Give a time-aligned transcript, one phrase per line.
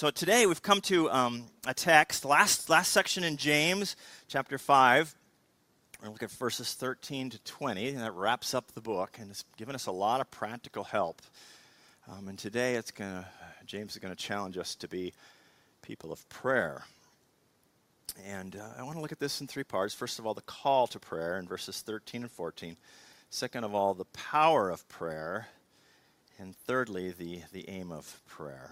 [0.00, 3.96] So today we've come to um, a text, last, last section in James,
[4.28, 5.14] chapter 5.
[5.92, 9.18] We're going to look at verses 13 to 20, and that wraps up the book,
[9.20, 11.20] and it's given us a lot of practical help.
[12.10, 13.26] Um, and today it's going to,
[13.66, 15.12] James is going to challenge us to be
[15.82, 16.82] people of prayer.
[18.26, 19.92] And uh, I want to look at this in three parts.
[19.92, 22.78] First of all, the call to prayer in verses 13 and 14.
[23.28, 25.48] Second of all, the power of prayer.
[26.38, 28.70] And thirdly, the, the aim of prayer.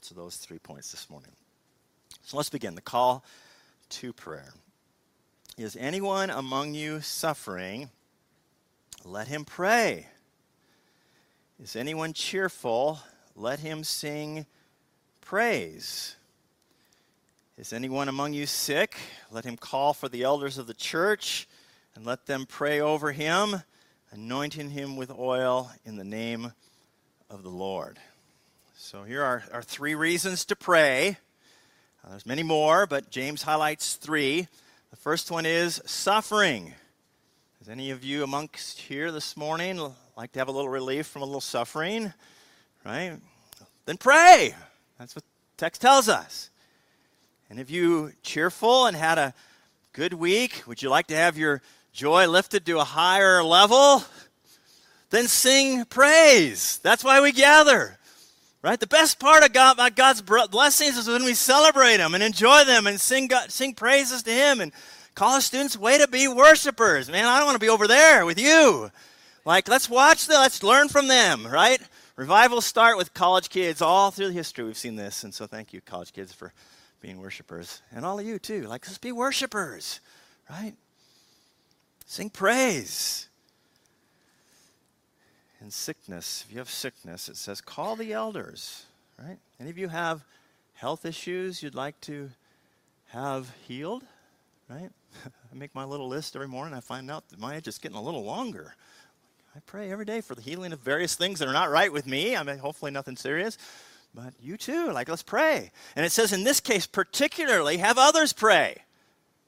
[0.00, 1.32] So, those three points this morning.
[2.22, 2.74] So, let's begin.
[2.74, 3.24] The call
[3.90, 4.52] to prayer.
[5.58, 7.90] Is anyone among you suffering?
[9.04, 10.06] Let him pray.
[11.62, 13.00] Is anyone cheerful?
[13.36, 14.46] Let him sing
[15.20, 16.16] praise.
[17.58, 18.96] Is anyone among you sick?
[19.30, 21.46] Let him call for the elders of the church
[21.94, 23.62] and let them pray over him,
[24.12, 26.52] anointing him with oil in the name
[27.28, 27.98] of the Lord.
[28.82, 31.18] So here are, are three reasons to pray.
[32.02, 34.48] Uh, there's many more, but James highlights three.
[34.90, 36.72] The first one is suffering.
[37.60, 39.78] Is any of you amongst here this morning
[40.16, 42.14] like to have a little relief from a little suffering?
[42.82, 43.18] Right?
[43.84, 44.54] Then pray.
[44.98, 45.24] That's what
[45.58, 46.48] text tells us.
[47.50, 49.34] And if you cheerful and had a
[49.92, 51.60] good week, would you like to have your
[51.92, 54.02] joy lifted to a higher level?
[55.10, 56.78] Then sing praise.
[56.82, 57.98] That's why we gather.
[58.62, 58.78] Right?
[58.78, 62.64] The best part of God, about God's blessings is when we celebrate them and enjoy
[62.64, 64.70] them and sing, God, sing praises to Him and
[65.14, 67.10] college students, way to be worshipers.
[67.10, 68.90] Man, I don't want to be over there with you.
[69.46, 71.80] Like, let's watch them, let's learn from them, right?
[72.16, 74.64] Revivals start with college kids all through the history.
[74.64, 75.24] We've seen this.
[75.24, 76.52] And so thank you, college kids, for
[77.00, 77.80] being worshipers.
[77.94, 78.64] And all of you, too.
[78.64, 80.00] Like, let's be worshipers,
[80.50, 80.74] right?
[82.04, 83.29] Sing praise
[85.60, 88.86] in sickness, if you have sickness, it says call the elders,
[89.18, 89.38] right?
[89.60, 90.24] Any of you have
[90.74, 92.30] health issues you'd like to
[93.08, 94.04] have healed,
[94.68, 94.90] right?
[95.26, 96.74] I make my little list every morning.
[96.74, 98.74] I find out that mine is just getting a little longer.
[99.54, 102.06] I pray every day for the healing of various things that are not right with
[102.06, 102.36] me.
[102.36, 103.58] I mean, hopefully nothing serious.
[104.14, 105.70] But you too, like, let's pray.
[105.96, 108.82] And it says in this case, particularly, have others pray.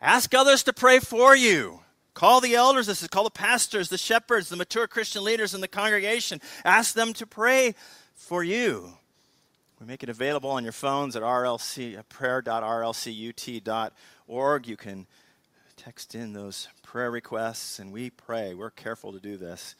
[0.00, 1.81] Ask others to pray for you.
[2.14, 5.60] Call the elders, this is call the pastors, the shepherds, the mature Christian leaders in
[5.60, 6.40] the congregation.
[6.64, 7.74] Ask them to pray
[8.14, 8.92] for you.
[9.80, 14.68] We make it available on your phones at rlc, prayer.rlcut.org.
[14.68, 15.06] You can
[15.76, 18.54] text in those prayer requests, and we pray.
[18.54, 19.74] We're careful to do this.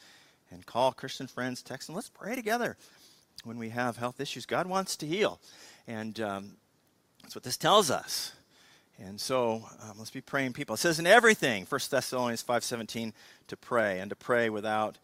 [0.50, 1.94] And call Christian friends, text them.
[1.94, 2.76] Let's pray together
[3.44, 4.46] when we have health issues.
[4.46, 5.38] God wants to heal.
[5.86, 6.56] And um,
[7.22, 8.32] that's what this tells us.
[9.04, 10.74] And so um, let's be praying people.
[10.74, 13.12] It says in everything, 1 Thessalonians 5.17,
[13.48, 14.98] to pray and to pray without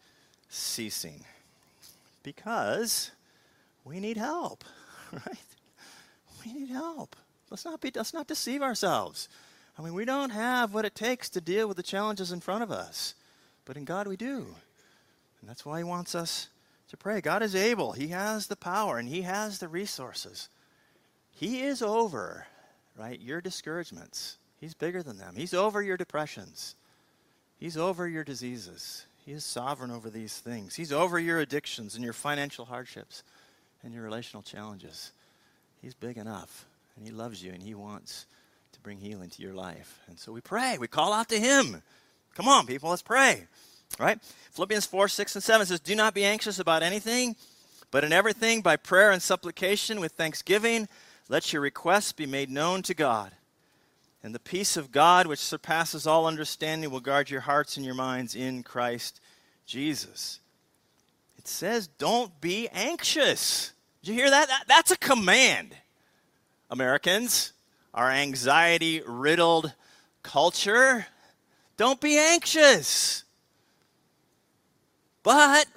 [0.47, 1.25] ceasing.
[2.23, 3.11] Because
[3.83, 4.63] we need help,
[5.11, 5.37] right?
[6.45, 7.15] We need help.
[7.49, 9.27] Let's not, be, let's not deceive ourselves.
[9.77, 12.63] I mean, we don't have what it takes to deal with the challenges in front
[12.63, 13.15] of us.
[13.65, 14.55] But in God we do.
[15.41, 16.47] And that's why he wants us
[16.89, 17.19] to pray.
[17.21, 17.91] God is able.
[17.91, 20.47] He has the power and he has the resources.
[21.31, 22.47] He is over
[22.99, 23.19] right?
[23.21, 24.37] Your discouragements.
[24.59, 25.33] He's bigger than them.
[25.35, 26.75] He's over your depressions.
[27.57, 29.05] He's over your diseases.
[29.25, 30.75] He is sovereign over these things.
[30.75, 33.23] He's over your addictions and your financial hardships
[33.83, 35.13] and your relational challenges.
[35.81, 36.65] He's big enough,
[36.97, 38.25] and He loves you, and He wants
[38.73, 39.99] to bring healing to your life.
[40.07, 40.77] And so we pray.
[40.77, 41.81] We call out to Him.
[42.35, 43.47] Come on, people, let's pray.
[43.97, 44.19] Right?
[44.51, 47.35] Philippians 4, 6, and 7 says, Do not be anxious about anything,
[47.91, 50.87] but in everything, by prayer and supplication with thanksgiving,
[51.29, 53.31] let your requests be made known to God.
[54.21, 57.95] And the peace of God, which surpasses all understanding, will guard your hearts and your
[57.95, 59.21] minds in Christ
[59.65, 60.41] Jesus.
[61.37, 63.71] It says, don't be anxious.
[64.01, 64.47] Did you hear that?
[64.49, 65.73] that that's a command.
[66.69, 67.53] Americans,
[67.93, 69.73] our anxiety riddled
[70.21, 71.05] culture,
[71.77, 73.23] don't be anxious.
[75.23, 75.67] But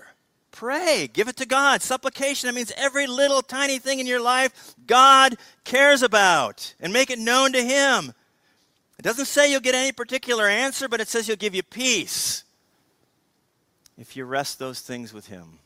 [0.52, 1.08] Pray.
[1.12, 1.82] Give it to God.
[1.82, 7.10] Supplication, that means every little tiny thing in your life God cares about and make
[7.10, 8.12] it known to Him.
[8.98, 12.44] It doesn't say you'll get any particular answer, but it says He'll give you peace
[13.98, 15.58] if you rest those things with Him.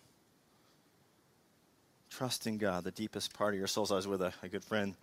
[2.09, 3.93] Trust in God, the deepest part of your souls.
[3.93, 4.95] I was with a, a good friend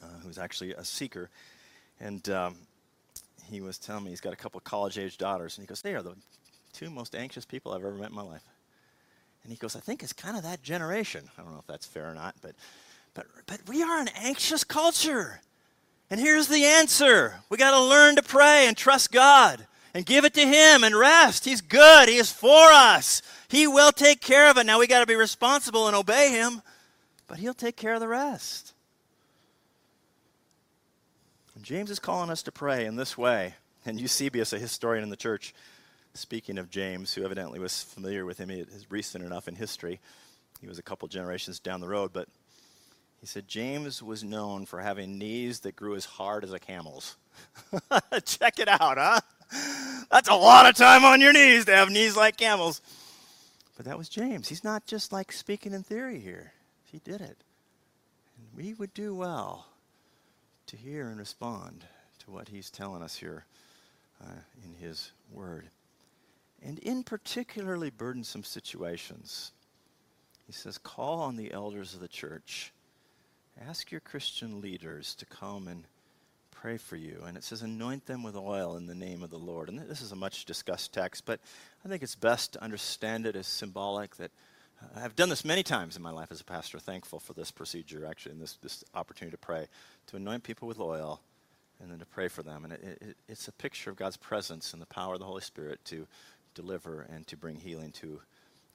[0.00, 1.28] uh, who's actually a seeker,
[1.98, 2.56] and um,
[3.50, 5.94] he was telling me he's got a couple college age daughters, and he goes, They
[5.94, 6.14] are the
[6.72, 8.44] two most anxious people I've ever met in my life.
[9.42, 11.28] And he goes, I think it's kind of that generation.
[11.36, 12.54] I don't know if that's fair or not, but,
[13.14, 15.40] but, but we are an anxious culture.
[16.10, 20.24] And here's the answer we got to learn to pray and trust God and give
[20.24, 21.44] it to Him and rest.
[21.44, 23.22] He's good, He is for us.
[23.48, 24.66] He will take care of it.
[24.66, 26.62] Now we got to be responsible and obey Him.
[27.26, 28.74] but He'll take care of the rest.
[31.54, 33.54] And James is calling us to pray in this way.
[33.84, 35.54] And Eusebius, a historian in the church,
[36.14, 40.00] speaking of James, who evidently was familiar with him, it is recent enough in history.
[40.60, 42.28] He was a couple generations down the road, but
[43.20, 47.16] he said James was known for having knees that grew as hard as a camel's.
[48.24, 49.20] Check it out, huh?
[50.10, 52.80] That's a lot of time on your knees to have knees like camels.
[53.76, 54.48] But that was James.
[54.48, 56.52] He's not just like speaking in theory here,
[56.84, 57.36] he did it.
[58.36, 59.66] And we would do well
[60.66, 61.84] to hear and respond
[62.20, 63.44] to what he's telling us here
[64.22, 65.68] uh, in his word.
[66.64, 69.52] And in particularly burdensome situations,
[70.46, 72.72] he says, call on the elders of the church.
[73.68, 75.84] Ask your Christian leaders to come and
[76.50, 77.22] pray for you.
[77.26, 79.68] And it says, anoint them with oil in the name of the Lord.
[79.68, 81.40] And this is a much discussed text, but
[81.84, 84.30] I think it's best to understand it as symbolic that
[84.80, 87.50] uh, I've done this many times in my life as a pastor, thankful for this
[87.50, 89.66] procedure, actually, and this, this opportunity to pray,
[90.06, 91.20] to anoint people with oil
[91.80, 92.64] and then to pray for them.
[92.64, 95.42] And it, it, it's a picture of God's presence and the power of the Holy
[95.42, 96.06] Spirit to
[96.54, 98.20] deliver and to bring healing to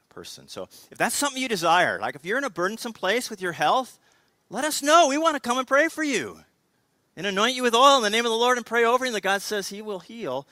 [0.10, 0.48] a person.
[0.48, 3.54] So if that's something you desire, like if you're in a burdensome place with your
[3.54, 4.00] health,
[4.50, 5.08] let us know.
[5.08, 6.40] We want to come and pray for you
[7.16, 9.14] and anoint you with oil in the name of the Lord and pray over you.
[9.14, 10.48] And God says He will heal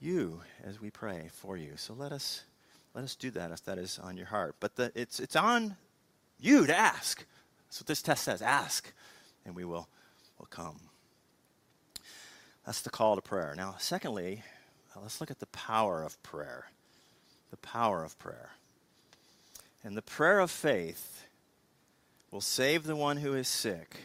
[0.00, 1.72] you as we pray for you.
[1.76, 2.44] So let us
[2.94, 4.56] let us do that if that is on your heart.
[4.58, 5.76] But the, it's it's on
[6.40, 7.24] you to ask.
[7.66, 8.42] That's what this test says.
[8.42, 8.92] Ask,
[9.44, 9.88] and we will
[10.38, 10.80] will come.
[12.64, 13.54] That's the call to prayer.
[13.56, 14.42] Now, secondly,
[14.96, 16.66] uh, let's look at the power of prayer.
[17.50, 18.50] The power of prayer.
[19.84, 21.26] And the prayer of faith
[22.30, 23.98] will save the one who is sick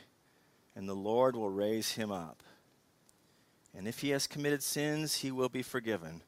[0.76, 2.44] and the Lord will raise him up.
[3.76, 6.22] And if he has committed sins, he will be forgiven.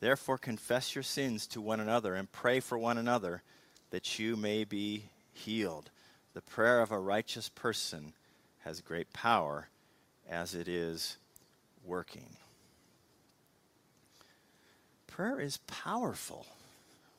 [0.00, 3.42] Therefore, confess your sins to one another and pray for one another
[3.90, 5.90] that you may be healed.
[6.34, 8.12] The prayer of a righteous person
[8.60, 9.68] has great power
[10.28, 11.16] as it is
[11.84, 12.36] working.
[15.14, 16.44] Prayer is powerful.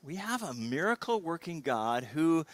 [0.04, 2.46] We have a miracle working God who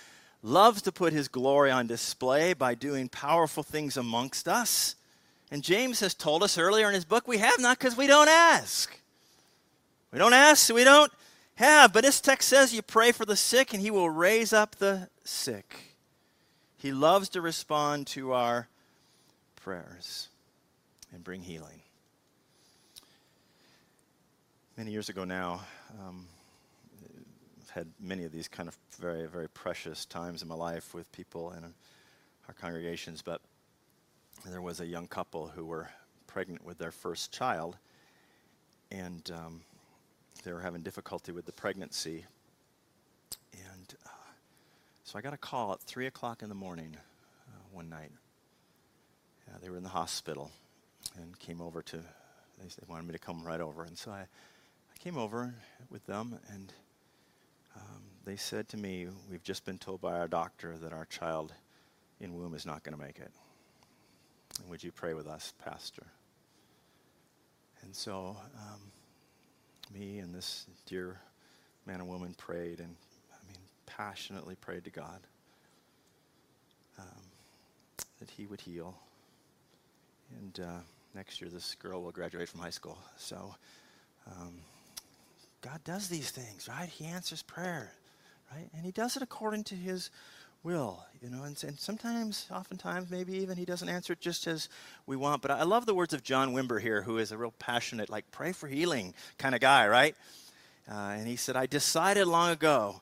[0.44, 4.94] loves to put his glory on display by doing powerful things amongst us.
[5.50, 8.30] And James has told us earlier in his book we have not because we don't
[8.30, 8.96] ask.
[10.12, 11.12] We don't ask, so we don't
[11.56, 11.92] have.
[11.92, 15.10] But this text says you pray for the sick and he will raise up the
[15.24, 15.96] sick.
[16.78, 18.68] He loves to respond to our
[19.56, 20.30] prayers
[21.12, 21.82] and bring healing.
[24.82, 25.62] Many years ago now,
[26.00, 26.26] um,
[27.62, 31.12] I've had many of these kind of very, very precious times in my life with
[31.12, 31.64] people in
[32.48, 33.42] our congregations, but
[34.44, 35.88] there was a young couple who were
[36.26, 37.78] pregnant with their first child,
[38.92, 39.62] and um,
[40.44, 42.26] they were having difficulty with the pregnancy.
[43.54, 44.10] And uh,
[45.04, 46.98] so I got a call at 3 o'clock in the morning
[47.48, 48.10] uh, one night.
[49.48, 50.50] Uh, they were in the hospital
[51.22, 53.84] and came over to, they, wanted me to come right over.
[53.84, 54.26] And so I
[55.04, 55.52] came over
[55.90, 56.74] with them and
[57.76, 61.54] um, they said to me, We've just been told by our doctor that our child
[62.20, 63.32] in womb is not going to make it.
[64.60, 66.06] And would you pray with us, Pastor?
[67.82, 68.80] And so, um,
[69.92, 71.18] me and this dear
[71.88, 72.96] man and woman prayed, and
[73.32, 73.58] I mean,
[73.88, 75.20] passionately prayed to God
[77.00, 77.24] um,
[78.20, 78.96] that He would heal.
[80.38, 80.80] And uh,
[81.16, 83.00] next year, this girl will graduate from high school.
[83.18, 83.56] So,
[84.28, 84.54] um,
[85.62, 86.90] God does these things, right?
[86.90, 87.92] He answers prayer,
[88.54, 88.68] right?
[88.76, 90.10] And He does it according to His
[90.64, 91.44] will, you know.
[91.44, 94.70] And, and sometimes, oftentimes, maybe even He doesn't answer it just as
[95.06, 95.42] we want.
[95.42, 98.30] But I love the words of John Wimber here, who is a real passionate, like,
[98.32, 100.16] pray for healing kind of guy, right?
[100.90, 103.02] Uh, and he said, I decided long ago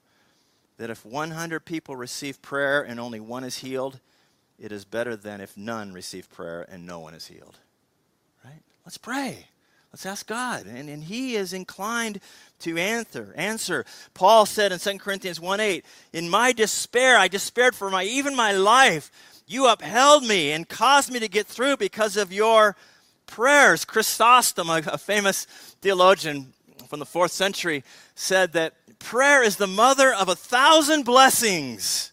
[0.78, 4.00] that if 100 people receive prayer and only one is healed,
[4.58, 7.58] it is better than if none receive prayer and no one is healed.
[8.44, 8.62] Right?
[8.86, 9.48] Let's pray.
[9.92, 10.66] Let's ask God.
[10.66, 12.20] And, and He is inclined
[12.60, 13.34] to answer.
[13.36, 13.86] Answer.
[14.14, 18.36] Paul said in 2 Corinthians 1 8, In my despair, I despaired for my even
[18.36, 19.12] my life.
[19.48, 22.76] You upheld me and caused me to get through because of your
[23.26, 23.84] prayers.
[23.84, 25.46] Chrysostom, a, a famous
[25.82, 26.54] theologian
[26.88, 32.12] from the fourth century, said that prayer is the mother of a thousand blessings.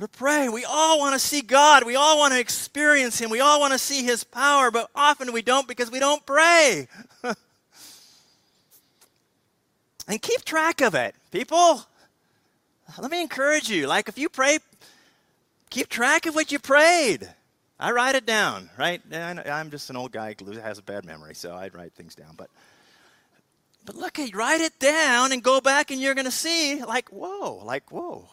[0.00, 0.48] We're to pray.
[0.48, 1.84] We all want to see God.
[1.84, 3.28] We all want to experience Him.
[3.28, 6.88] We all want to see His power, but often we don't because we don't pray.
[10.08, 11.82] and keep track of it, people.
[12.98, 13.88] Let me encourage you.
[13.88, 14.60] Like, if you pray,
[15.68, 17.28] keep track of what you prayed.
[17.78, 19.02] I write it down, right?
[19.12, 22.36] I'm just an old guy who has a bad memory, so I write things down.
[22.38, 22.48] But,
[23.84, 27.62] but look, write it down and go back, and you're going to see, like, whoa,
[27.66, 28.30] like, whoa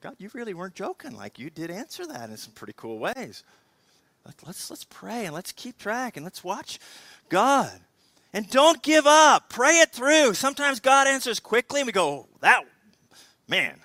[0.00, 1.16] God, you really weren't joking.
[1.16, 3.44] Like you did answer that in some pretty cool ways.
[4.44, 6.78] Let's, let's pray and let's keep track and let's watch
[7.28, 7.70] God.
[8.32, 9.48] And don't give up.
[9.48, 10.34] Pray it through.
[10.34, 12.64] Sometimes God answers quickly and we go, oh, that,
[13.48, 13.78] man.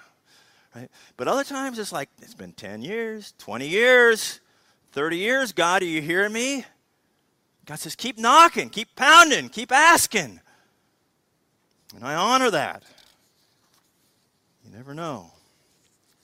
[0.76, 0.90] Right?
[1.16, 4.40] But other times it's like, it's been 10 years, 20 years,
[4.94, 5.52] 30 years.
[5.52, 6.66] God, are you hearing me?
[7.66, 10.42] God says, keep knocking, keep pounding, keep asking.
[11.96, 12.84] And I honor that.
[14.66, 15.32] You never know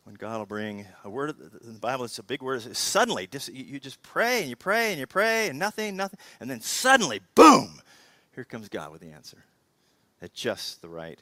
[0.07, 1.35] when God will bring a word.
[1.65, 2.61] In the Bible, it's a big word.
[2.77, 6.17] Suddenly, just, you just pray and you pray and you pray and nothing, nothing.
[6.39, 7.81] And then suddenly, boom,
[8.33, 9.43] here comes God with the answer
[10.21, 11.21] at just the right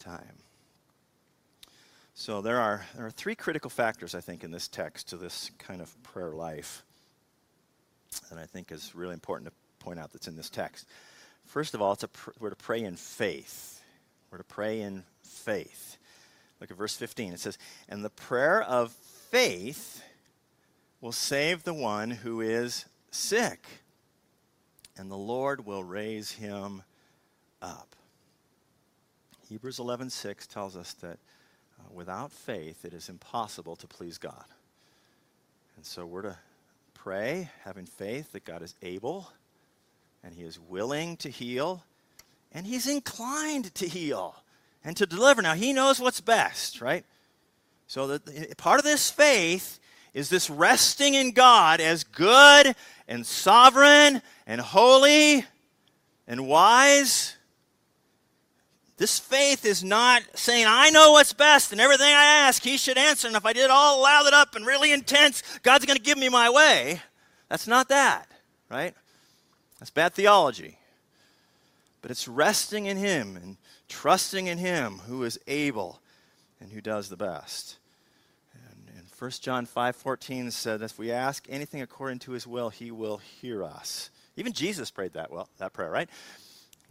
[0.00, 0.40] time.
[2.14, 5.52] So there are, there are three critical factors, I think, in this text to this
[5.58, 6.82] kind of prayer life
[8.30, 10.88] that I think is really important to point out that's in this text.
[11.46, 13.80] First of all, it's a pr- we're to pray in faith.
[14.32, 15.98] We're to pray in faith.
[16.62, 17.32] Look at verse 15.
[17.32, 20.00] It says, And the prayer of faith
[21.00, 23.66] will save the one who is sick,
[24.96, 26.84] and the Lord will raise him
[27.60, 27.96] up.
[29.48, 31.18] Hebrews 11:6 tells us that
[31.80, 34.44] uh, without faith it is impossible to please God.
[35.74, 36.38] And so we're to
[36.94, 39.32] pray having faith that God is able
[40.22, 41.82] and he is willing to heal
[42.52, 44.36] and he's inclined to heal
[44.84, 45.42] and to deliver.
[45.42, 47.04] Now, he knows what's best, right?
[47.86, 49.78] So, that part of this faith
[50.14, 52.74] is this resting in God as good
[53.08, 55.44] and sovereign and holy
[56.26, 57.36] and wise.
[58.98, 62.98] This faith is not saying, I know what's best and everything I ask, he should
[62.98, 63.26] answer.
[63.26, 66.28] And if I did all lathered up and really intense, God's going to give me
[66.28, 67.00] my way.
[67.48, 68.30] That's not that,
[68.70, 68.94] right?
[69.78, 70.78] That's bad theology.
[72.00, 73.56] But it's resting in him and
[73.92, 76.00] trusting in him who is able
[76.60, 77.76] and who does the best.
[78.54, 82.90] And, and 1 John 5:14 said, if we ask anything according to his will, he
[82.90, 84.08] will hear us.
[84.34, 86.08] Even Jesus prayed that well, that prayer, right?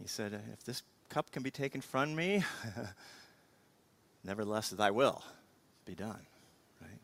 [0.00, 2.44] He said, if this cup can be taken from me,
[4.24, 5.24] nevertheless thy will
[5.84, 6.24] be done.
[6.80, 7.00] Right?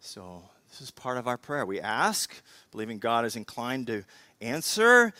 [0.00, 1.64] So this is part of our prayer.
[1.64, 2.30] We ask,
[2.72, 4.04] believing God is inclined to
[4.42, 5.14] answer,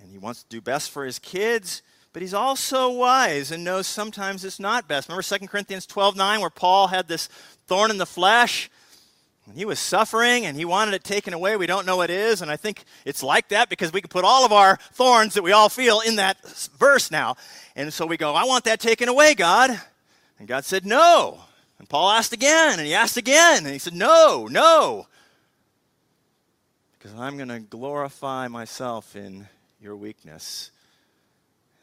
[0.00, 3.86] and he wants to do best for his kids but he's also wise and knows
[3.86, 5.08] sometimes it's not best.
[5.08, 7.28] Remember 2 Corinthians 12 9, where Paul had this
[7.66, 8.70] thorn in the flesh?
[9.46, 11.56] And he was suffering and he wanted it taken away.
[11.56, 12.40] We don't know what it is.
[12.40, 15.42] And I think it's like that because we can put all of our thorns that
[15.42, 16.40] we all feel in that
[16.78, 17.36] verse now.
[17.74, 19.80] And so we go, I want that taken away, God.
[20.38, 21.40] And God said, No.
[21.78, 23.64] And Paul asked again and he asked again.
[23.64, 25.06] And he said, No, no.
[26.96, 29.48] Because I'm going to glorify myself in
[29.80, 30.70] your weakness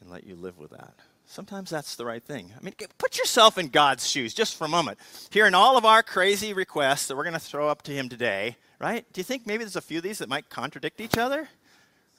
[0.00, 0.94] and let you live with that.
[1.26, 2.52] Sometimes that's the right thing.
[2.58, 4.98] I mean, put yourself in God's shoes just for a moment.
[5.30, 8.56] Hearing all of our crazy requests that we're going to throw up to Him today,
[8.80, 9.04] right?
[9.12, 11.46] Do you think maybe there's a few of these that might contradict each other?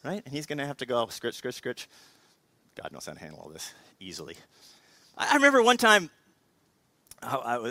[0.03, 0.21] Right?
[0.23, 1.87] And He's going to have to go, scritch, scritch, scritch.
[2.75, 4.35] God knows how to handle all this easily.
[5.17, 6.11] I, I remember one time,
[7.23, 7.69] I, I,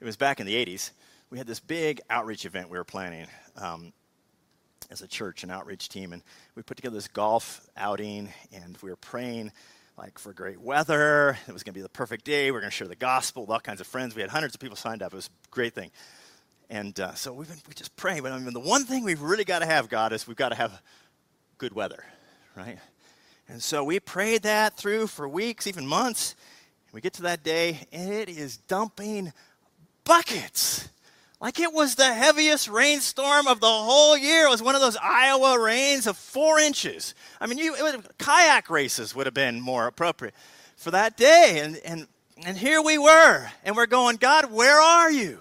[0.00, 0.92] it was back in the 80s,
[1.28, 3.26] we had this big outreach event we were planning.
[3.56, 3.92] Um,
[4.90, 6.22] as a church and outreach team, and
[6.54, 9.52] we put together this golf outing, and we were praying
[9.96, 11.38] like for great weather.
[11.46, 12.50] It was going to be the perfect day.
[12.50, 14.14] We are going to share the gospel with all kinds of friends.
[14.14, 15.12] We had hundreds of people signed up.
[15.12, 15.90] It was a great thing.
[16.70, 18.20] And uh, so we've been, we just pray.
[18.20, 20.48] But I mean, the one thing we've really got to have, God, is we've got
[20.48, 20.80] to have
[21.58, 22.04] good weather,
[22.56, 22.78] right?
[23.48, 26.34] And so we prayed that through for weeks, even months.
[26.92, 29.32] We get to that day, and it is dumping
[30.04, 30.88] buckets.
[31.40, 34.46] Like it was the heaviest rainstorm of the whole year.
[34.46, 37.14] It was one of those Iowa rains of four inches.
[37.40, 37.74] I mean, you,
[38.18, 40.34] kayak races would have been more appropriate
[40.76, 41.60] for that day.
[41.62, 42.06] And, and,
[42.46, 45.38] and here we were, and we're going, God, where are you?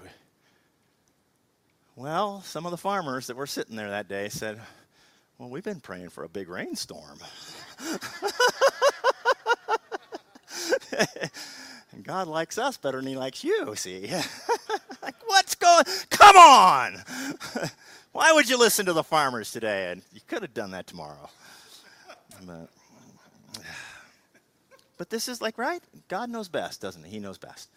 [1.95, 4.59] Well, some of the farmers that were sitting there that day said,
[5.37, 7.19] Well, we've been praying for a big rainstorm.
[11.91, 14.09] and God likes us better than he likes you, see?
[16.09, 17.03] Come on!
[18.11, 19.91] Why would you listen to the farmers today?
[19.91, 21.29] And you could have done that tomorrow.
[22.45, 22.69] But,
[24.97, 25.81] but this is like, right?
[26.07, 27.11] God knows best, doesn't he?
[27.11, 27.69] He knows best.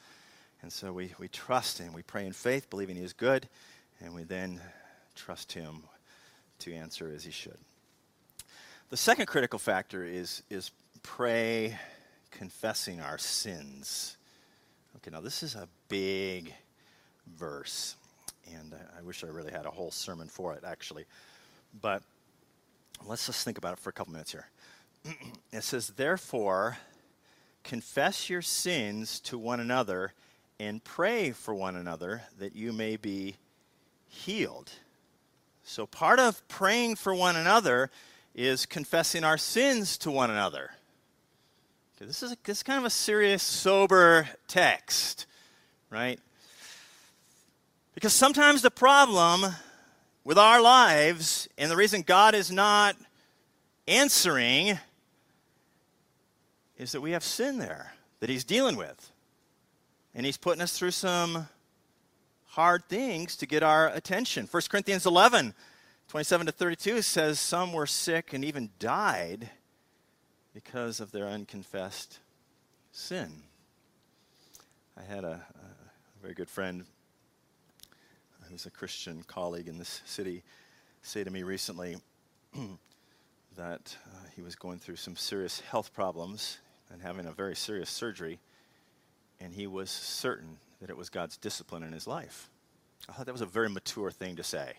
[0.62, 1.92] And so we, we trust him.
[1.92, 3.48] We pray in faith, believing he is good,
[4.00, 4.60] and we then
[5.14, 5.84] trust him
[6.60, 7.58] to answer as he should.
[8.90, 10.70] The second critical factor is, is
[11.02, 11.78] pray
[12.30, 14.16] confessing our sins.
[14.96, 16.52] Okay, now this is a big
[17.36, 17.96] verse,
[18.54, 21.04] and I, wish I really had a whole sermon for it, actually.
[21.80, 22.02] But
[23.06, 24.48] let's just think about it for a couple minutes here.
[25.52, 26.78] it says, Therefore,
[27.64, 30.12] confess your sins to one another
[30.58, 33.36] and pray for one another that you may be
[34.08, 34.70] healed.
[35.64, 37.90] So, part of praying for one another
[38.34, 40.70] is confessing our sins to one another.
[41.96, 45.26] Okay, this, is a, this is kind of a serious, sober text,
[45.90, 46.20] right?
[47.96, 49.54] Because sometimes the problem
[50.22, 52.94] with our lives and the reason God is not
[53.88, 54.78] answering
[56.76, 59.10] is that we have sin there that He's dealing with.
[60.14, 61.48] And He's putting us through some
[62.48, 64.46] hard things to get our attention.
[64.50, 65.54] 1 Corinthians 11,
[66.08, 69.48] 27 to 32 says, Some were sick and even died
[70.52, 72.18] because of their unconfessed
[72.92, 73.32] sin.
[74.98, 76.84] I had a, a very good friend
[78.64, 80.42] a Christian colleague in this city
[81.02, 81.96] say to me recently
[83.56, 86.58] that uh, he was going through some serious health problems
[86.90, 88.38] and having a very serious surgery,
[89.40, 92.48] and he was certain that it was God's discipline in his life.
[93.08, 94.72] I thought that was a very mature thing to say,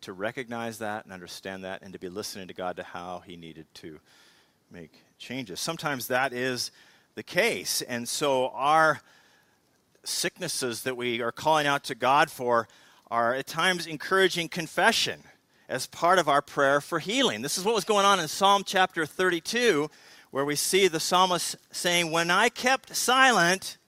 [0.00, 3.36] to recognize that and understand that, and to be listening to God to how he
[3.36, 4.00] needed to
[4.70, 5.60] make changes.
[5.60, 6.72] Sometimes that is
[7.14, 9.00] the case, and so our
[10.04, 12.68] sicknesses that we are calling out to God for
[13.10, 15.22] are at times encouraging confession
[15.68, 17.42] as part of our prayer for healing.
[17.42, 19.90] This is what was going on in Psalm chapter 32,
[20.30, 23.78] where we see the psalmist saying, When I kept silent,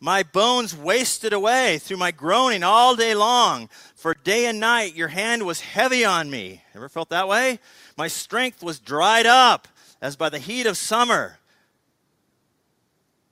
[0.00, 3.68] my bones wasted away through my groaning all day long.
[3.94, 6.62] For day and night your hand was heavy on me.
[6.74, 7.58] Ever felt that way?
[7.96, 9.68] My strength was dried up
[10.02, 11.38] as by the heat of summer.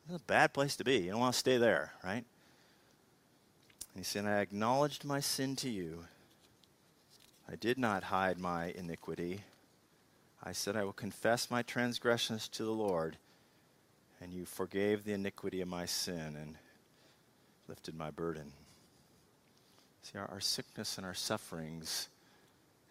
[0.08, 0.98] That's a bad place to be.
[0.98, 2.24] You don't want to stay there, right?
[3.96, 6.04] He said, I acknowledged my sin to you.
[7.50, 9.42] I did not hide my iniquity.
[10.42, 13.16] I said, I will confess my transgressions to the Lord,
[14.20, 16.56] and you forgave the iniquity of my sin and
[17.68, 18.52] lifted my burden.
[20.02, 22.08] See, our, our sickness and our sufferings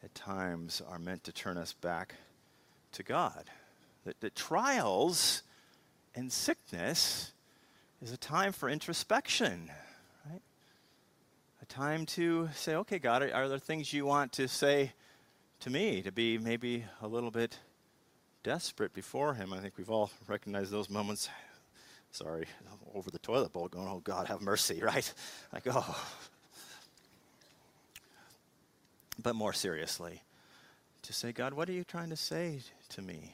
[0.04, 2.16] at times are meant to turn us back
[2.94, 3.46] to God.
[4.06, 5.44] That, that trials
[6.16, 7.32] and sickness
[8.02, 9.70] is a time for introspection,
[11.72, 14.92] time to say, okay, God, are, are there things you want to say
[15.62, 17.58] to me to be maybe a little bit
[18.44, 19.54] desperate before Him?
[19.54, 21.30] I think we've all recognized those moments.
[22.12, 22.44] Sorry,
[22.94, 25.14] over the toilet bowl going, oh, God, have mercy, right?
[25.54, 26.14] Like, oh.
[29.24, 30.22] But more seriously,
[31.04, 33.34] to say, God, what are you trying to say to me?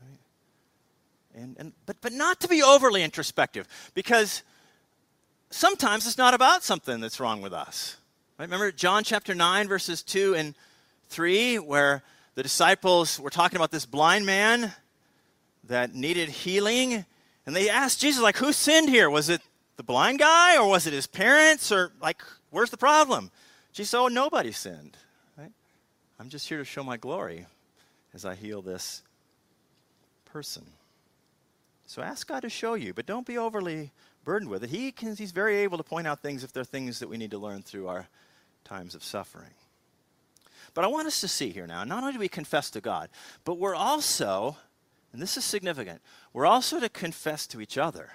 [0.00, 1.42] Right?
[1.42, 4.44] And, and, but, but not to be overly introspective, because
[5.50, 7.96] sometimes it's not about something that's wrong with us.
[8.38, 8.46] Right?
[8.46, 10.54] Remember John chapter 9, verses 2 and
[11.08, 12.02] 3, where
[12.34, 14.72] the disciples were talking about this blind man
[15.64, 17.04] that needed healing.
[17.46, 19.08] And they asked Jesus, like, who sinned here?
[19.08, 19.40] Was it
[19.76, 21.70] the blind guy or was it his parents?
[21.70, 23.30] Or, like, where's the problem?
[23.72, 24.96] Jesus said, oh, nobody sinned.
[25.36, 25.52] Right?
[26.18, 27.46] I'm just here to show my glory
[28.12, 29.02] as I heal this
[30.24, 30.64] person.
[31.86, 33.92] So ask God to show you, but don't be overly
[34.24, 34.70] burdened with it.
[34.70, 37.16] He can, he's very able to point out things if there are things that we
[37.16, 38.08] need to learn through our
[38.64, 39.50] times of suffering.
[40.72, 43.10] But I want us to see here now, not only do we confess to God,
[43.44, 44.56] but we're also,
[45.12, 46.00] and this is significant,
[46.32, 48.10] we're also to confess to each other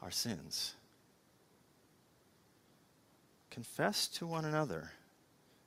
[0.00, 0.74] our sins.
[3.50, 4.92] Confess to one another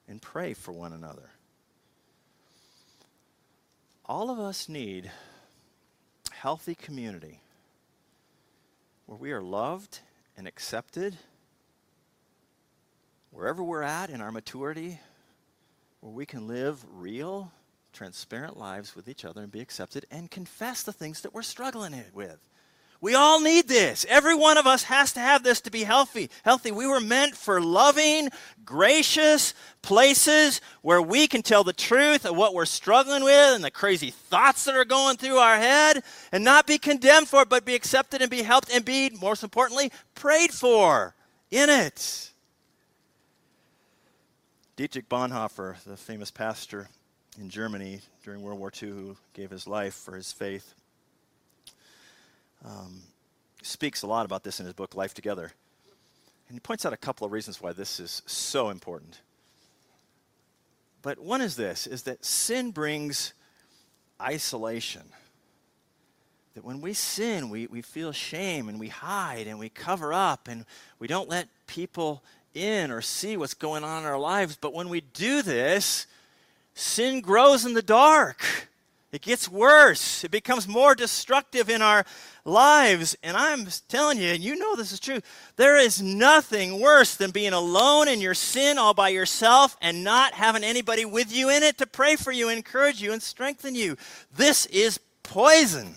[0.07, 1.29] and pray for one another.
[4.05, 5.11] All of us need
[6.31, 7.39] healthy community
[9.05, 9.99] where we are loved
[10.37, 11.17] and accepted
[13.31, 14.99] wherever we're at in our maturity,
[16.01, 17.51] where we can live real,
[17.93, 21.93] transparent lives with each other and be accepted and confess the things that we're struggling
[22.13, 22.39] with.
[23.05, 24.03] We all need this.
[24.09, 26.31] Every one of us has to have this to be healthy.
[26.43, 26.71] Healthy.
[26.71, 28.29] We were meant for loving,
[28.65, 33.69] gracious places where we can tell the truth of what we're struggling with and the
[33.69, 37.63] crazy thoughts that are going through our head and not be condemned for it, but
[37.63, 41.13] be accepted and be helped and be, most importantly, prayed for
[41.51, 42.31] in it.
[44.77, 46.89] Dietrich Bonhoeffer, the famous pastor
[47.39, 50.73] in Germany during World War II who gave his life for his faith,
[52.63, 53.01] um,
[53.61, 55.51] speaks a lot about this in his book, Life Together.
[56.47, 59.21] And he points out a couple of reasons why this is so important.
[61.01, 63.33] But one is this is that sin brings
[64.21, 65.03] isolation.
[66.53, 70.47] That when we sin, we, we feel shame and we hide and we cover up
[70.47, 70.65] and
[70.99, 74.57] we don't let people in or see what's going on in our lives.
[74.59, 76.07] But when we do this,
[76.73, 78.69] sin grows in the dark
[79.15, 80.25] It gets worse.
[80.25, 82.05] It becomes more destructive in our
[82.43, 83.15] lives.
[83.23, 85.21] And I'm telling you, and you know this is true,
[85.55, 90.33] there is nothing worse than being alone in your sin all by yourself and not
[90.33, 93.95] having anybody with you in it to pray for you, encourage you, and strengthen you.
[94.35, 95.95] This is poison.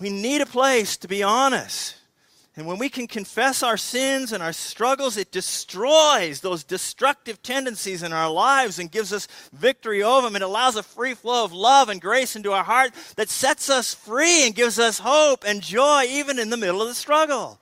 [0.00, 1.95] We need a place to be honest.
[2.56, 8.02] And when we can confess our sins and our struggles, it destroys those destructive tendencies
[8.02, 10.36] in our lives and gives us victory over them.
[10.36, 13.92] It allows a free flow of love and grace into our heart that sets us
[13.92, 17.60] free and gives us hope and joy even in the middle of the struggle.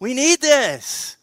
[0.00, 1.16] We need this.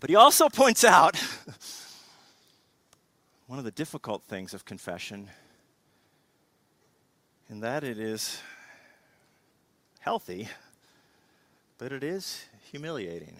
[0.00, 1.14] But he also points out
[3.46, 5.28] one of the difficult things of confession
[7.48, 8.40] in that it is
[10.00, 10.48] healthy,
[11.78, 13.36] but it is humiliating.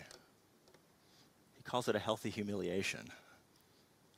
[1.56, 3.08] He calls it a healthy humiliation.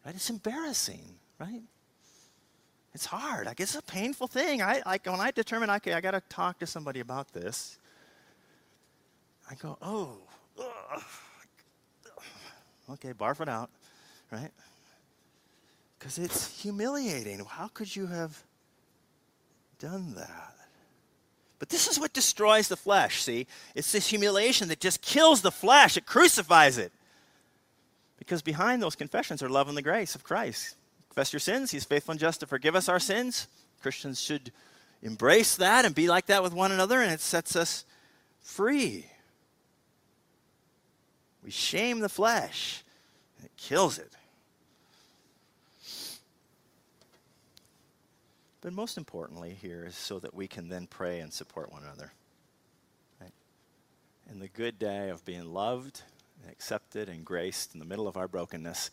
[0.05, 0.15] Right?
[0.15, 1.63] It's embarrassing, right?
[2.95, 3.47] It's hard.
[3.47, 4.63] Like it's a painful thing.
[4.63, 7.79] I like when I determine okay, I got to talk to somebody about this.
[9.51, 10.19] I go, oh,
[10.59, 11.03] ugh.
[12.93, 13.71] okay, barf it out,
[14.31, 14.51] right?
[15.99, 17.45] Because it's humiliating.
[17.45, 18.43] How could you have
[19.79, 20.55] done that.
[21.59, 23.47] But this is what destroys the flesh, see?
[23.75, 26.93] It's this humiliation that just kills the flesh, it crucifies it.
[28.19, 30.77] Because behind those confessions are love and the grace of Christ.
[31.09, 33.49] Confess your sins, He's faithful and just to forgive us our sins.
[33.83, 34.53] Christians should
[35.03, 37.85] embrace that and be like that with one another, and it sets us
[38.41, 39.07] free.
[41.45, 42.85] We shame the flesh,
[43.37, 44.13] and it kills it.
[48.61, 52.13] But most importantly, here is so that we can then pray and support one another.
[53.21, 53.33] Right?
[54.31, 56.03] In the good day of being loved,
[56.51, 58.91] accepted, and graced in the middle of our brokenness,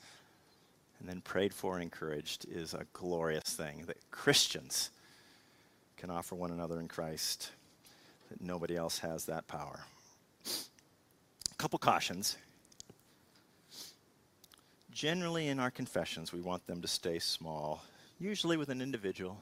[0.99, 4.91] and then prayed for and encouraged is a glorious thing that Christians
[5.97, 7.51] can offer one another in Christ,
[8.30, 9.80] that nobody else has that power.
[10.45, 12.38] A couple cautions.
[14.91, 17.84] Generally, in our confessions, we want them to stay small,
[18.19, 19.41] usually with an individual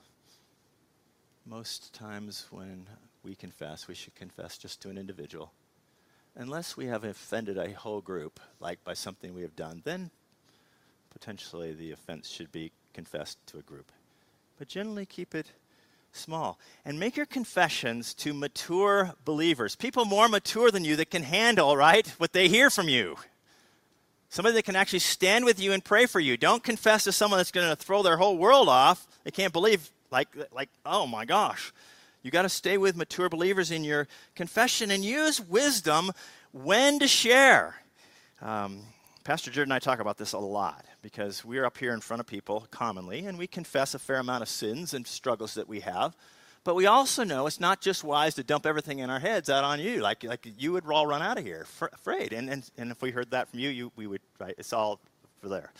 [1.45, 2.87] most times when
[3.23, 5.51] we confess, we should confess just to an individual.
[6.35, 10.09] Unless we have offended a whole group, like by something we have done, then
[11.11, 13.91] potentially the offense should be confessed to a group.
[14.57, 15.47] But generally keep it
[16.11, 16.59] small.
[16.85, 21.75] And make your confessions to mature believers, people more mature than you that can handle,
[21.75, 23.15] right, what they hear from you.
[24.29, 26.37] Somebody that can actually stand with you and pray for you.
[26.37, 29.05] Don't confess to someone that's going to throw their whole world off.
[29.23, 31.73] They can't believe like, like oh my gosh.
[32.21, 36.13] You got to stay with mature believers in your confession and use wisdom
[36.53, 37.75] when to share.
[38.41, 38.79] Um,
[39.25, 42.21] Pastor Jared and I talk about this a lot because we're up here in front
[42.21, 45.81] of people commonly and we confess a fair amount of sins and struggles that we
[45.81, 46.15] have.
[46.63, 49.65] But we also know it's not just wise to dump everything in our heads out
[49.65, 49.99] on you.
[49.99, 52.31] Like, like you would all run out of here afraid.
[52.31, 54.55] And, and, and if we heard that from you, you, we would, right?
[54.57, 55.01] It's all
[55.41, 55.73] for there.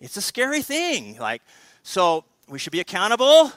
[0.00, 1.18] It's a scary thing.
[1.18, 1.42] Like,
[1.82, 3.52] so we should be accountable,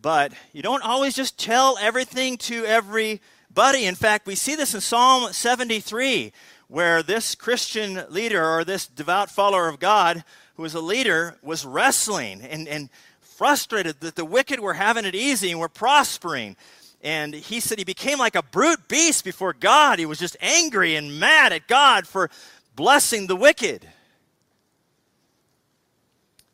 [0.00, 3.84] but you don't always just tell everything to everybody.
[3.84, 6.32] In fact, we see this in Psalm 73,
[6.68, 10.24] where this Christian leader or this devout follower of God
[10.54, 12.88] who was a leader was wrestling and, and
[13.20, 16.56] frustrated that the wicked were having it easy and were prospering.
[17.02, 19.98] And he said he became like a brute beast before God.
[19.98, 22.30] He was just angry and mad at God for
[22.76, 23.86] blessing the wicked.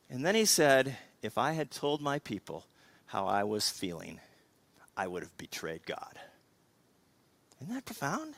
[0.08, 0.96] And then he said,
[1.26, 2.66] if I had told my people
[3.06, 4.20] how I was feeling,
[4.96, 6.18] I would have betrayed God.
[7.60, 8.34] Isn't that profound?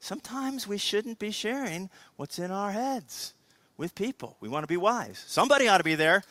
[0.00, 3.34] Sometimes we shouldn't be sharing what's in our heads
[3.76, 4.36] with people.
[4.40, 5.24] We want to be wise.
[5.26, 6.22] Somebody ought to be there,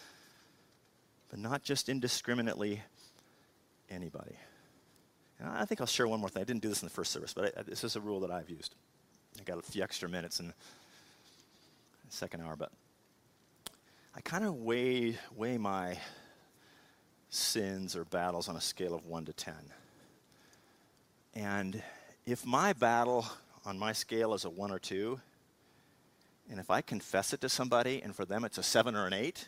[1.30, 2.82] but not just indiscriminately
[3.90, 4.36] anybody.
[5.40, 6.42] And I think I'll share one more thing.
[6.42, 8.32] I didn't do this in the first service, but I, this is a rule that
[8.32, 8.76] I've used.
[9.40, 10.54] I got a few extra minutes in the
[12.10, 12.72] second hour, but
[14.18, 15.96] I kind of weigh, weigh my
[17.30, 19.54] sins or battles on a scale of 1 to 10.
[21.36, 21.84] And
[22.26, 23.28] if my battle
[23.64, 25.20] on my scale is a 1 or 2,
[26.50, 29.14] and if I confess it to somebody and for them it's a 7 or an
[29.14, 29.48] 8,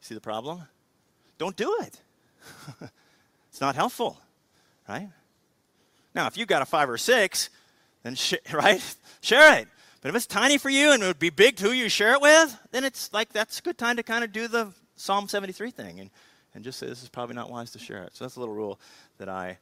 [0.00, 0.62] see the problem?
[1.36, 2.00] Don't do it.
[3.50, 4.16] it's not helpful,
[4.88, 5.08] right?
[6.14, 7.50] Now, if you've got a 5 or 6,
[8.04, 8.96] then, sh- right?
[9.22, 9.68] Share it.
[10.04, 12.12] But if it's tiny for you and it would be big to who you share
[12.12, 15.28] it with, then it's like that's a good time to kind of do the Psalm
[15.28, 16.10] 73 thing and,
[16.54, 18.14] and just say this is probably not wise to share it.
[18.14, 18.78] So that's a little rule
[19.16, 19.56] that I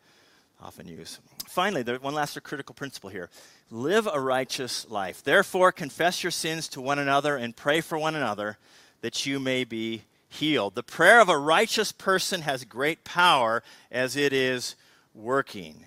[0.61, 1.21] often use.
[1.47, 3.31] Finally, there, one last critical principle here
[3.71, 5.23] live a righteous life.
[5.23, 8.59] Therefore, confess your sins to one another and pray for one another
[9.01, 10.75] that you may be healed.
[10.75, 14.75] The prayer of a righteous person has great power as it is
[15.15, 15.87] working.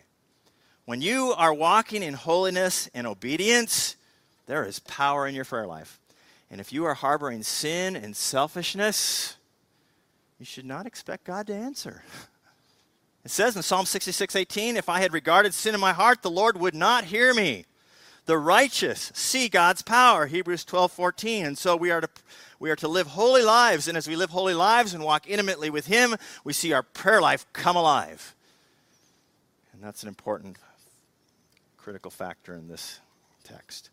[0.86, 3.98] When you are walking in holiness and obedience,
[4.46, 6.00] there is power in your prayer life.
[6.52, 9.36] And if you are harboring sin and selfishness,
[10.40, 12.04] you should not expect God to answer.
[13.24, 16.30] It says in Psalm 66 18, if I had regarded sin in my heart, the
[16.30, 17.66] Lord would not hear me.
[18.28, 21.46] The righteous see God's power, Hebrews 12 14.
[21.46, 22.10] And so we are to
[22.60, 25.70] we are to live holy lives, and as we live holy lives and walk intimately
[25.70, 28.36] with Him, we see our prayer life come alive.
[29.74, 30.58] And that's an important
[31.78, 33.00] critical factor in this
[33.44, 33.90] text.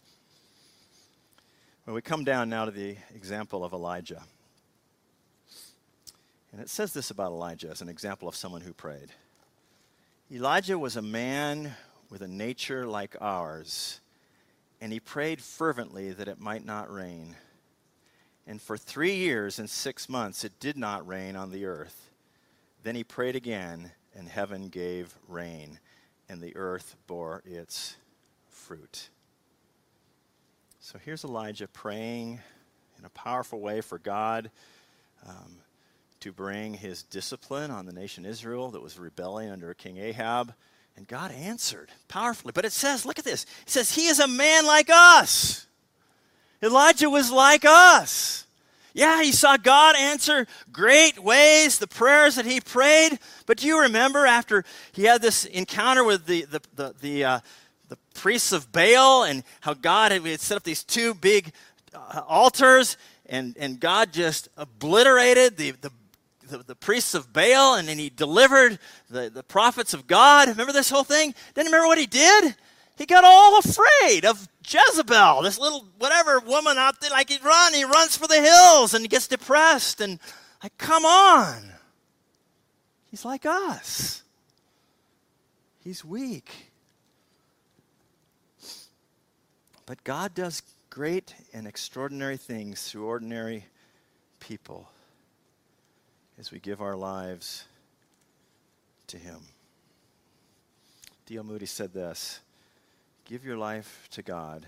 [1.85, 4.23] Well, we come down now to the example of Elijah.
[6.53, 9.09] And it says this about Elijah as an example of someone who prayed.
[10.31, 11.75] Elijah was a man
[12.09, 14.01] with a nature like ours,
[14.81, 17.35] and he prayed fervently that it might not rain.
[18.47, 22.11] And for three years and six months it did not rain on the earth.
[22.85, 25.81] Then he prayed again, and heaven gave rain,
[26.29, 27.97] and the earth bore its
[28.49, 29.09] fruit.
[30.85, 32.41] So here's Elijah praying
[32.99, 34.51] in a powerful way for God.
[35.25, 35.59] Um,
[36.19, 40.55] to bring his discipline on the nation Israel that was rebelling under King Ahab.
[40.97, 42.53] And God answered powerfully.
[42.53, 43.45] But it says, look at this.
[43.63, 45.67] It says, He is a man like us.
[46.63, 48.47] Elijah was like us.
[48.93, 53.19] Yeah, he saw God answer great ways the prayers that he prayed.
[53.47, 57.41] But do you remember after he had this encounter with the, the, the, the, uh,
[58.15, 61.53] priests of Baal and how God had, had set up these two big
[61.95, 62.97] uh, altars
[63.27, 65.91] and, and God just obliterated the, the
[66.53, 68.79] the, the priests of Baal and then he delivered
[69.11, 70.49] the, the prophets of God.
[70.49, 71.35] Remember this whole thing?
[71.55, 72.55] Then remember what he did?
[72.97, 77.11] He got all afraid of Jezebel, this little whatever woman out there.
[77.11, 80.21] Like he run, he runs for the hills and he gets depressed and
[80.63, 81.73] like, come on.
[83.11, 84.23] He's like us.
[85.83, 86.72] He's weak.
[89.87, 93.67] But God does great and extraordinary things through ordinary
[94.41, 94.89] people
[96.39, 97.65] as we give our lives
[99.09, 99.41] to Him.
[101.27, 101.45] D.L.
[101.45, 102.41] Moody said this
[103.25, 104.67] Give your life to God,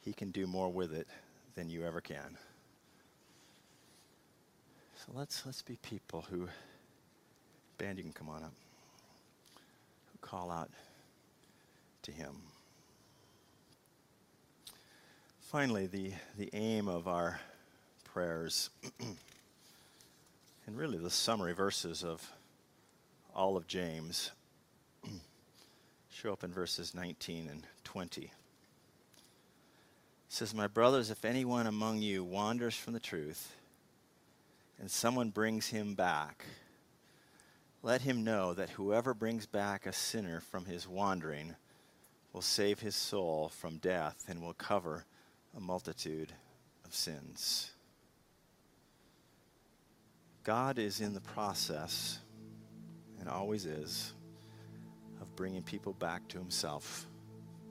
[0.00, 1.06] He can do more with it
[1.54, 2.36] than you ever can.
[4.96, 6.48] So let's, let's be people who,
[7.78, 8.52] band, you can come on up,
[10.12, 10.70] who call out
[12.02, 12.34] to Him.
[15.50, 17.40] Finally, the, the aim of our
[18.04, 18.68] prayers.
[20.66, 22.34] and really the summary verses of
[23.34, 24.30] all of James
[26.10, 28.24] show up in verses 19 and 20.
[28.24, 28.30] It
[30.28, 33.56] says, My brothers, if anyone among you wanders from the truth,
[34.78, 36.44] and someone brings him back,
[37.82, 41.54] let him know that whoever brings back a sinner from his wandering
[42.34, 45.06] will save his soul from death and will cover
[45.56, 46.32] a multitude
[46.84, 47.70] of sins.
[50.44, 52.18] God is in the process,
[53.20, 54.14] and always is,
[55.20, 57.06] of bringing people back to Himself.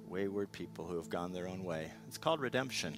[0.08, 1.92] Wayward people who have gone their own way.
[2.08, 2.98] It's called redemption.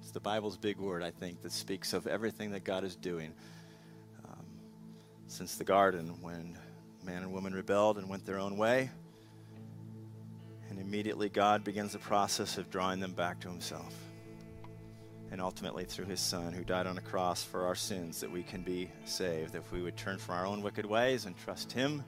[0.00, 3.32] It's the Bible's big word, I think, that speaks of everything that God is doing.
[4.24, 4.44] Um,
[5.26, 6.58] since the garden, when
[7.04, 8.90] man and woman rebelled and went their own way,
[10.68, 13.94] and immediately God begins the process of drawing them back to Himself
[15.30, 18.42] and ultimately through his Son, who died on a cross for our sins, that we
[18.42, 19.54] can be saved.
[19.54, 22.02] If we would turn from our own wicked ways and trust him,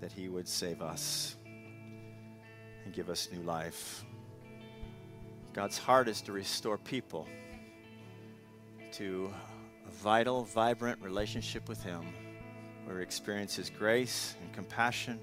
[0.00, 1.36] that he would save us
[2.84, 4.04] and give us new life.
[5.52, 7.26] God's heart is to restore people
[8.92, 9.32] to
[9.86, 12.02] a vital, vibrant relationship with him
[12.84, 15.20] where we experience his grace and compassion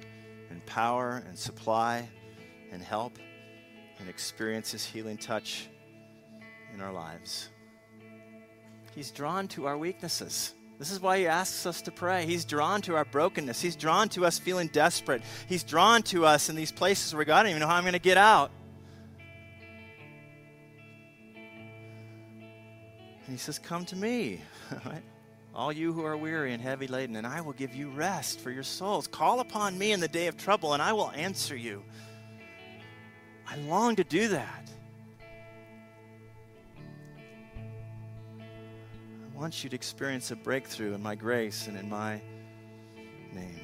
[0.51, 2.07] and power and supply
[2.71, 3.17] and help
[3.99, 5.69] and experience his healing touch
[6.73, 7.49] in our lives.
[8.93, 10.53] He's drawn to our weaknesses.
[10.77, 12.25] This is why he asks us to pray.
[12.25, 13.61] He's drawn to our brokenness.
[13.61, 15.21] He's drawn to us feeling desperate.
[15.47, 17.83] He's drawn to us in these places where God, I don't even know how I'm
[17.83, 18.51] going to get out.
[23.25, 24.41] And he says, Come to me,
[25.55, 28.51] all you who are weary and heavy laden, and I will give you rest for
[28.51, 29.07] your souls.
[29.07, 31.83] Call upon me in the day of trouble, and I will answer you.
[33.47, 34.69] I long to do that.
[39.35, 42.21] Want you to experience a breakthrough in my grace and in my
[43.33, 43.59] name.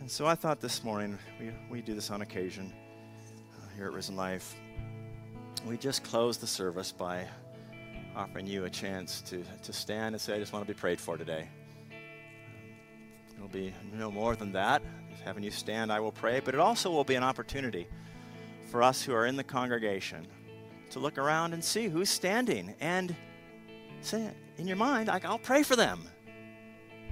[0.00, 2.72] And so I thought this morning, we, we do this on occasion
[3.56, 4.54] uh, here at Risen Life.
[5.66, 7.26] We just close the service by
[8.16, 10.98] offering you a chance to, to stand and say, I just want to be prayed
[10.98, 11.46] for today.
[13.36, 14.82] It'll be no more than that.
[15.26, 16.40] Having you stand, I will pray.
[16.40, 17.86] But it also will be an opportunity
[18.70, 20.26] for us who are in the congregation
[20.90, 23.14] to look around and see who's standing and
[24.02, 26.08] say it in your mind, I'll pray for them.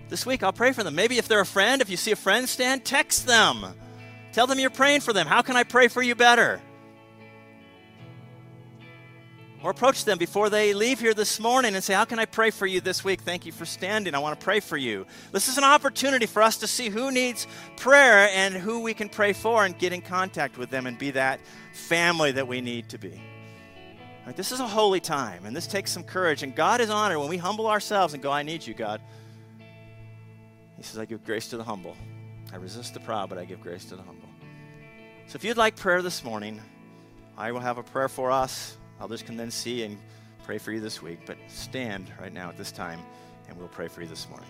[0.09, 0.95] This week, I'll pray for them.
[0.95, 3.67] Maybe if they're a friend, if you see a friend stand, text them.
[4.33, 5.27] Tell them you're praying for them.
[5.27, 6.61] How can I pray for you better?
[9.63, 12.51] Or approach them before they leave here this morning and say, How can I pray
[12.51, 13.23] for you this week?
[13.23, 14.15] Thank you for standing.
[14.15, 15.07] I want to pray for you.
[15.33, 19.09] This is an opportunity for us to see who needs prayer and who we can
[19.09, 21.41] pray for and get in contact with them and be that
[21.73, 23.21] family that we need to be.
[24.35, 26.43] This is a holy time, and this takes some courage.
[26.43, 29.01] And God is honored when we humble ourselves and go, I need you, God.
[30.77, 31.97] He says, I give grace to the humble.
[32.53, 34.29] I resist the proud, but I give grace to the humble.
[35.27, 36.61] So if you'd like prayer this morning,
[37.37, 38.77] I will have a prayer for us.
[39.01, 39.99] Others can then see and
[40.45, 41.21] pray for you this week.
[41.27, 43.01] But stand right now at this time,
[43.49, 44.49] and we'll pray for you this morning.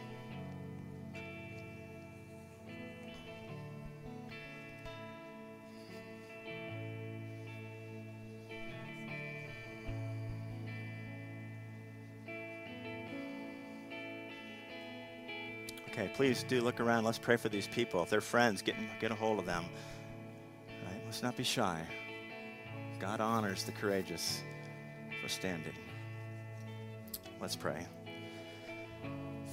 [15.99, 17.05] Okay, please do look around.
[17.05, 18.03] Let's pray for these people.
[18.03, 19.65] If they're friends, get, get a hold of them.
[20.85, 21.01] Right?
[21.07, 21.81] Let's not be shy.
[23.01, 24.43] God honors the courageous
[25.23, 25.73] for standing.
[27.41, 27.87] Let's pray.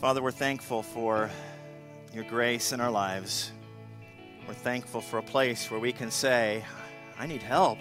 [0.02, 1.30] Father, we're thankful for
[2.14, 3.54] your grace in our lives.
[4.46, 6.66] We're thankful for a place where we can say,
[7.18, 7.80] I need help.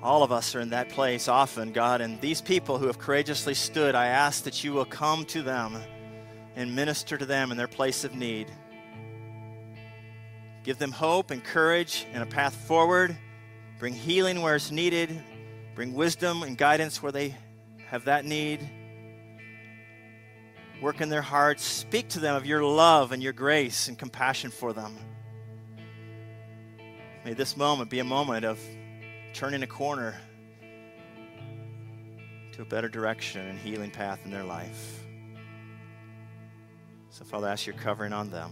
[0.00, 3.54] All of us are in that place often, God, and these people who have courageously
[3.54, 5.82] stood, I ask that you will come to them
[6.56, 8.50] and minister to them in their place of need.
[10.64, 13.16] Give them hope and courage and a path forward.
[13.78, 15.22] Bring healing where it's needed.
[15.74, 17.34] Bring wisdom and guidance where they
[17.86, 18.60] have that need.
[20.80, 21.64] Work in their hearts.
[21.64, 24.96] Speak to them of your love and your grace and compassion for them.
[27.24, 28.58] May this moment be a moment of
[29.32, 30.16] turning a corner
[32.52, 35.01] to a better direction and healing path in their life.
[37.12, 38.50] So, Father, I ask your covering on them.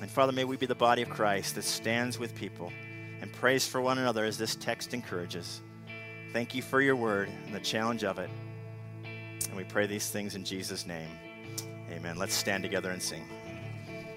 [0.00, 2.72] And Father, may we be the body of Christ that stands with people
[3.20, 5.60] and prays for one another as this text encourages.
[6.32, 8.30] Thank you for your word and the challenge of it.
[9.04, 11.10] And we pray these things in Jesus' name.
[11.90, 12.16] Amen.
[12.16, 13.28] Let's stand together and sing.